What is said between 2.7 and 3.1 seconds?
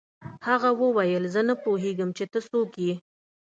یې